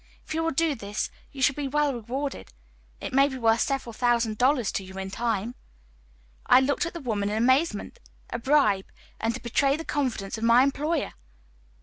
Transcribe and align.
If 0.25 0.33
you 0.33 0.41
will 0.43 0.49
do 0.49 0.73
this 0.73 1.11
you 1.31 1.43
shall 1.43 1.53
be 1.53 1.67
well 1.67 1.93
rewarded. 1.93 2.51
It 2.99 3.13
may 3.13 3.27
be 3.27 3.37
worth 3.37 3.61
several 3.61 3.93
thousand 3.93 4.39
dollars 4.39 4.71
to 4.71 4.83
you 4.83 4.97
in 4.97 5.11
time." 5.11 5.53
I 6.47 6.59
looked 6.59 6.87
at 6.87 6.95
the 6.95 6.99
woman 6.99 7.29
in 7.29 7.37
amazement. 7.37 7.99
A 8.31 8.39
bribe, 8.39 8.85
and 9.19 9.35
to 9.35 9.39
betray 9.39 9.77
the 9.77 9.85
confidence 9.85 10.39
of 10.39 10.43
my 10.43 10.63
employer! 10.63 11.13